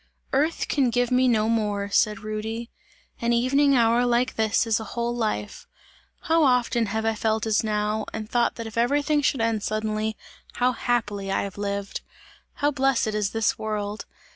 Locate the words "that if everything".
8.55-9.21